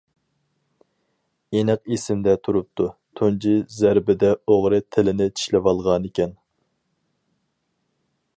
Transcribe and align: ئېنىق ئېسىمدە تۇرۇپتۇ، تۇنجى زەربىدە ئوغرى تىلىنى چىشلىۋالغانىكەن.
ئېنىق 1.57 1.91
ئېسىمدە 1.97 2.33
تۇرۇپتۇ، 2.47 2.87
تۇنجى 3.19 3.53
زەربىدە 3.75 4.33
ئوغرى 4.55 4.81
تىلىنى 4.97 5.29
چىشلىۋالغانىكەن. 5.37 6.37